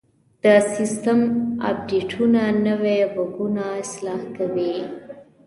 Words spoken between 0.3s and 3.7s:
د سیسټم اپډیټونه نوي بګونه